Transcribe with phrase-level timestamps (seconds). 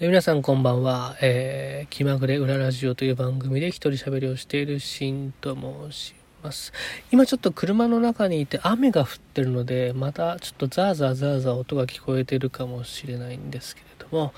[0.00, 1.18] え皆さんこんばんは。
[1.20, 6.72] えー、気まぐれ裏ラジオという番組で一人喋りをしているシンと申します。
[7.12, 14.32] 今ちょっと車の中にいて雨が降ってるので、またちょっとザーザーザーザー音が聞こえてるかもしれないんですけれども、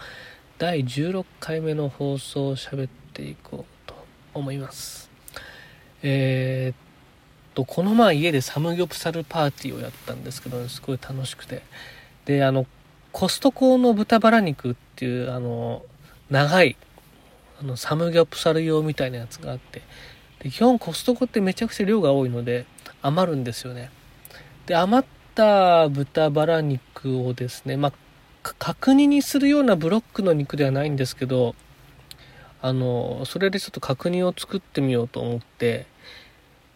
[0.59, 3.95] 第16回目の放送を喋っていこうと
[4.35, 5.09] 思います。
[6.03, 6.77] えー、っ
[7.55, 11.63] と、この前家でサムギョプサルパーティーをやったんですけど、すごい楽しくて。
[12.25, 12.67] で、あの、
[13.15, 15.85] コストコの豚バラ肉っていう、あの、
[16.31, 16.77] 長い、
[17.61, 19.83] あの、サムギョプサル用みたいなやつがあって、
[20.41, 22.67] で、基本コストコってめちゃくちゃ量が多いので、
[23.03, 23.93] 余るんですよね。
[24.67, 27.93] で、余った豚バラ肉をですね、まあ、
[28.59, 31.55] 角煮にするようなブロックの肉ではないんですけど、
[32.63, 35.87] あの、それでちょっと角煮を作ってみようと思って、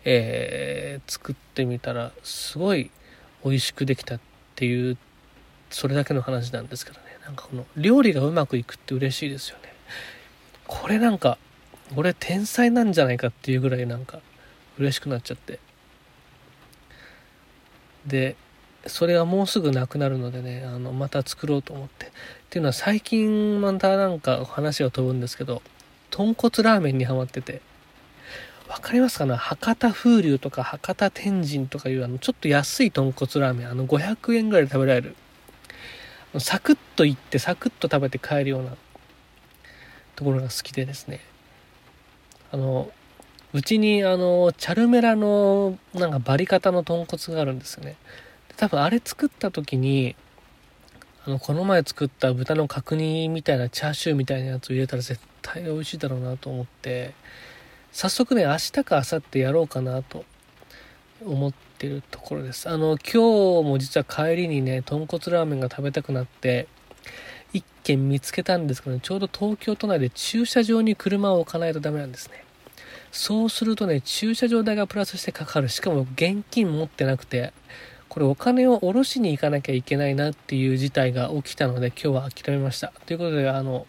[0.04, 2.92] えー、作ってみたら、すごい
[3.44, 4.20] 美味しくできたっ
[4.54, 4.96] ていう
[5.70, 7.06] それだけの話なんですけどね。
[7.24, 9.72] なんかこの料理がうまくいくって嬉しいですよね。
[10.66, 11.38] これなんか
[11.96, 14.20] 俺天才なんじゃないかっていうぐらいなんか
[14.78, 15.58] 嬉しくなっちゃって。
[18.06, 18.36] で
[18.86, 22.06] それはもうすぐなくなるのでねあのまた作ろうと思って。
[22.06, 22.10] っ
[22.50, 25.62] ていうのは最近またなんか話が飛ぶんですけど
[26.10, 27.60] 豚骨ラーメンにハマってて。
[28.68, 29.38] わかりますかな？
[29.38, 35.16] 博多風流とか博多天神とかいうあのちょっと安い豚骨ラーメンあの500円ぐらいで食べられる
[36.38, 38.76] サクッといってサクッと食べて帰るような
[40.16, 41.20] ところが好きでですね。
[42.52, 42.90] あの
[43.54, 47.96] うちにあのチャルメラのなんかバリ方の豚骨があるんですよね。
[48.56, 50.16] 多分あれ作った時に
[51.24, 57.14] あのこの前作った豚の角煮みたいなチャーシューみたいなやつを入れたら絶対美味しいだろうなと思って
[57.92, 60.24] 早速ね明日か明後日やろうかなと
[61.24, 62.68] 思ってるところです。
[62.68, 66.68] あの、今日も実は帰りにね、豚骨ラーメンが食べたくなって、
[67.52, 72.44] 一軒見つけたんですけど、ねちょうど東京都内で駐車場に車を置かないとダメなんですね。
[73.10, 75.68] そうするとね、駐車場代がプラスしてかかる。
[75.68, 77.52] しかも現金持ってなくて、
[78.08, 82.92] これお金を下ろしに行かなきゃいけないなっていう事態が起きたので、今日は諦めました。
[83.06, 83.86] ということで、あの、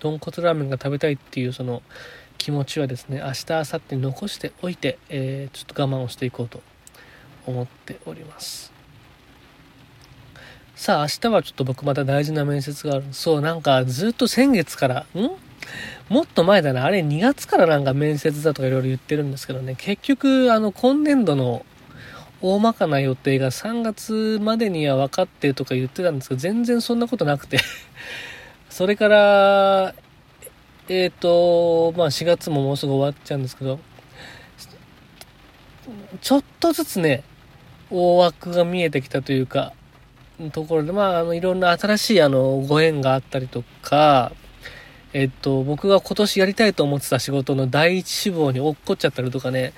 [0.00, 1.82] 豚骨ラーメンが食べたいっていうその
[2.38, 6.62] 気持ちはですね、明日、明後日残しておいて、えー、ちょっと我慢をしていこうと
[7.50, 8.72] 思っております。
[10.74, 13.04] さあ明日はちょっと僕また大事な面接がある。
[13.12, 15.30] そうなんかずっと先月からん？
[16.08, 16.84] もっと前だな。
[16.84, 19.74] あれ2月からなんか面接だとかいろいろ言ってるんですけどね。
[19.76, 21.66] 結局あの今年度の
[22.40, 27.58] 大まかな予定が3月までには分かってとか言ってたんですけど全然そんなことなくて。
[28.70, 29.94] それから
[30.88, 33.78] えっ、ー、とまあ4月ももうすぐ終わっちゃうんですけど
[36.20, 37.22] ちょっとずつね
[37.90, 39.72] 大枠が見えてきたというか、
[40.52, 44.32] ところで、まあ、あの、いろんな新しい、あの、ご縁があったりとか、
[45.12, 49.72] えっと、僕が今年やりたいと思ってた仕事の第一志望に落っこっちゃったりとかね、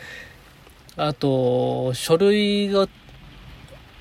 [0.96, 2.86] あと、書類が、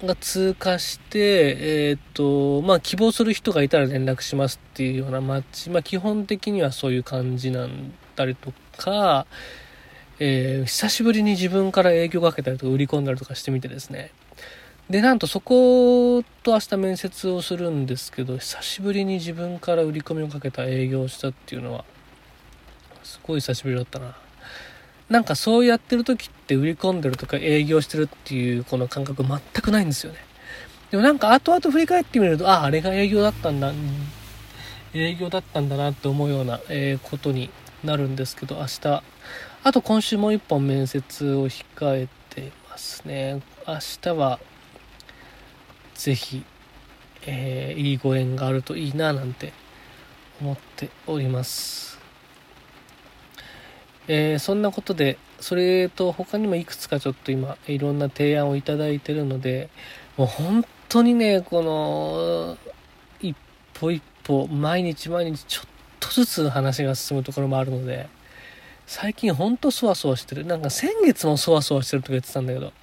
[0.04, 9.26] が通過して、えっと、まあ、希望する人がいたら連絡しますっていうようなマッチ、まあ、基本的にはそういう感じなんだりとか、
[10.24, 14.12] えー、久しぶりに自分から営業かけたりとか売り込んだりとかしてみてですね。
[14.88, 21.86] で、なんとそこと明日面接をするんですけど、久しぶりに自分から売り込みをかけた営業をしたっていうのは、
[23.02, 24.16] すごい久しぶりだったな。
[25.10, 30.20] なんかそうやってる時って売り込んでるとか営業してるっていうこの感覚全くないんですよね。
[30.92, 33.74] でもなんか後々振り返ってみると、ああ、あれが営業だったんだ、
[34.94, 37.50] 営業だったんだなって思うような、え、ことに
[37.84, 39.04] なるんですけど、明日、
[39.64, 43.44] あと今週もう一本面接を控えてますね。
[43.68, 44.40] 明日は、
[45.94, 46.44] ぜひ、
[47.28, 49.54] えー、いいご縁があるといいななんて
[50.42, 52.00] 思っております。
[54.08, 59.70] えー、そんなことで、それと他にもいくつかちょっと今、いろんな提案をいただいてるので、
[60.18, 62.58] もう本当にね、この、
[63.22, 63.38] 一
[63.76, 65.70] 歩一歩、毎日毎日ちょっ
[66.00, 68.10] とずつ話が進むところもあるので、
[68.94, 70.46] 最近ほんとそわそわしてる。
[70.46, 72.74] なんか先月もそわそわしてるとか言ってたんだけど、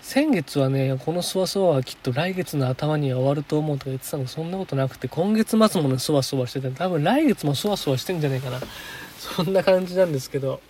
[0.00, 8.58] 先月はね、このそわそわはきっと来月の頭には終わると思うとか言ってたのそんなことなくて、今月末もね、そわそわしてて、多分来月もそわそわしてんじゃないかな。
[9.20, 10.62] そんな感じなんですけど、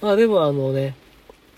[0.00, 0.96] まあでもあのね、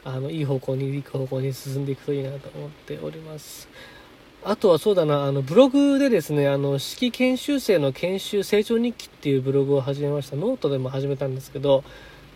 [0.04, 3.70] あの、いい方向に、いく方向に進んでいくといいなと思っております。
[4.44, 10.36] あとはそうだな、あの、ブログでですね、あの、指揮研修生の研修成長日記っていうブログを始めました。
[10.36, 11.84] ノートでも始めたんですけど、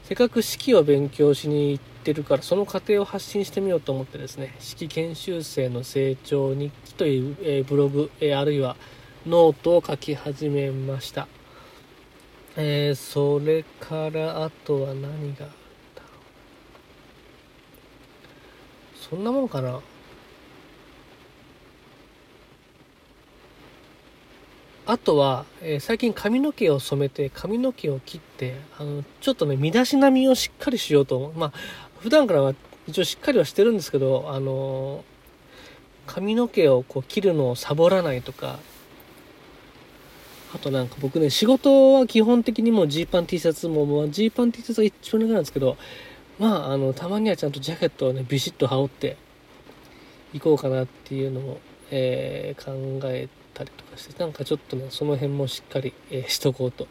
[0.04, 8.76] せっかく指揮を勉強しに行ってるから、その過程を発信してみようと思ってですね、指揮研修生の成長日記という、えー、ブログ、えー、あるいは
[9.26, 11.26] ノートを書き始めました。
[12.56, 15.50] えー、それからあとは何があるんだろ
[18.94, 19.80] うそんなもんかな
[24.88, 31.32] あとは、えー、最近髪の毛を染めて髪の毛を切ってあのちょっとね身だしなみをしっかりしようと思う。
[31.34, 31.52] まあ
[31.98, 32.54] 普段からは
[32.86, 35.02] 一応しっかりはしてるんですけどあのー、
[36.06, 38.60] 髪の毛をこう切るのをサボらないとか
[40.54, 45.76] あとなんか僕ね仕事は基本的にもジーパン T シャツもジーパン T シャツが一番長なんですけど
[46.38, 49.16] まああのたまにはちゃんとジャケットをねビシッと羽織って
[50.32, 51.60] いこうかなっていうのを、
[51.90, 56.86] えー、考えてったりとかしてなんかちょっとねその辺もしっかり、えー、しとこうと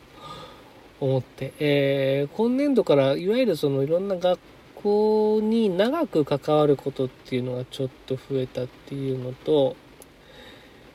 [1.00, 4.39] 思って、えー、今年度からいわゆるそのいろんな学
[4.75, 9.75] 校に長く関わることっていうのがちょっと増えたっていうのと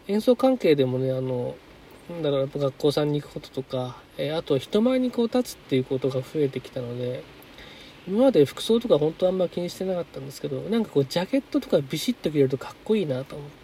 [0.09, 1.55] 演奏関係でもねあの
[2.09, 7.23] なんだろうやっぱ学校さんに行くこととか、えー、あと人前にこう立つっていうことが増えてきたので
[8.09, 13.60] 今まで服装とか本当あんま気にしてなかったんですけどなんかこうジャケットとかビシッと着れるとかっこいいなと思って。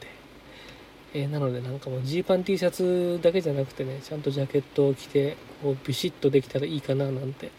[1.15, 7.51] えー、なのでなんかもうジーパン T シャツだけじゃなくてねちゃんとジャケットを着てこうビシッとできたらいいかななんて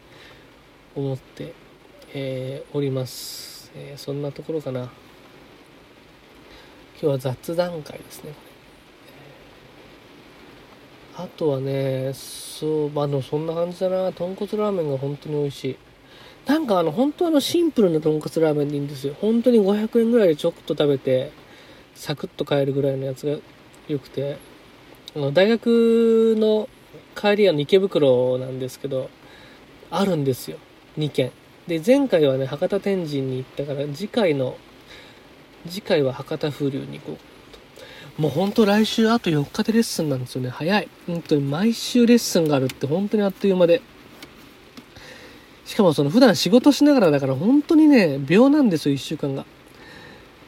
[0.95, 1.53] 思って、
[2.13, 4.91] えー、おります、えー、そんなところかな。
[6.99, 8.33] 今日は雑談会ですね
[11.15, 14.11] あとはねそうまあでもそんな感じだな。
[14.11, 15.77] 豚骨ラーメンが本当に美味しい。
[16.45, 19.15] なんかあの本当あのシンプルな豚骨ラーメンでいいんですよ。
[19.19, 21.31] 本当に500円ぐらいでちょっと食べて
[21.97, 23.37] サクッと買えるぐらいのやつが
[23.87, 24.37] 良くて
[25.15, 26.69] あの大学の
[27.15, 29.09] 帰りは池袋なんですけど
[29.89, 30.57] あるんですよ。
[30.97, 31.31] 2軒。
[31.67, 34.57] で前回はね博多天神に行ったから次回の
[35.67, 37.17] 次回は博多風流に行こ
[38.17, 38.21] う。
[38.21, 40.49] もうほんと来週あと4日でレッスンなんですよね。
[40.49, 40.87] 早い。
[41.07, 43.81] 本当に毎週レッスンがあるって本当にあっという間で。
[45.65, 49.45] しかもその普段仕事しながらだから本当にね秒なんですよ1週間が。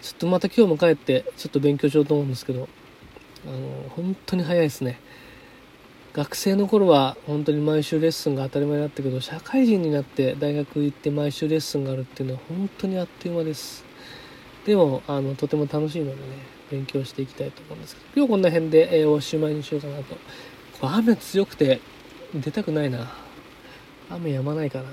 [0.01, 2.69] ちょっとまた今日も帰ってちょっと勉強しようと思うんですけど
[3.45, 4.99] あの本当に早いですね。
[6.11, 13.85] 学生の頃は本当に毎週レッスンが当たり前だったけど社会人になって大学行って毎週レッスンがあるっていうのは本当にあっという間です。
[14.65, 16.21] でもあのとても楽しいのでね
[16.71, 20.17] 勉強していきたいと思うんですけど今日こんな辺で、えー、おしまいにしようかなと。
[20.81, 21.81] 雨強くて
[22.33, 23.11] 出たくないな。
[24.09, 24.85] 雨止まないかな。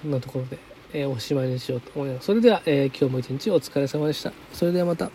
[0.00, 0.69] そんなところで。
[0.92, 2.26] えー、おしまいにしようと思います。
[2.26, 4.32] それでは、えー、今日も一日お疲れ様でした。
[4.52, 5.10] それではまた。